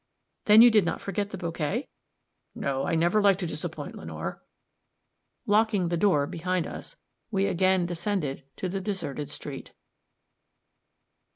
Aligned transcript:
"Then 0.45 0.63
you 0.63 0.71
did 0.71 0.83
not 0.83 0.99
forget 0.99 1.29
the 1.29 1.37
bouquet?" 1.37 1.87
"No, 2.55 2.87
I 2.87 2.95
never 2.95 3.21
like 3.21 3.37
to 3.37 3.45
disappoint 3.45 3.93
Lenore." 3.95 4.41
Locking 5.45 5.89
the 5.89 5.95
door 5.95 6.25
behind 6.25 6.65
us, 6.65 6.97
we 7.29 7.45
again 7.45 7.85
descended 7.85 8.43
to 8.55 8.67
the 8.67 8.81
deserted 8.81 9.29
street. 9.29 9.73